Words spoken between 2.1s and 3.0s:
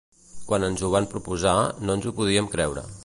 podíem creure.